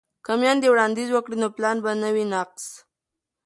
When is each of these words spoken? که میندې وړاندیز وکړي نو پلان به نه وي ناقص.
که 0.25 0.33
میندې 0.41 0.67
وړاندیز 0.71 1.09
وکړي 1.11 1.35
نو 1.41 1.47
پلان 1.55 1.77
به 1.83 1.91
نه 2.03 2.09
وي 2.15 2.25
ناقص. 2.33 2.65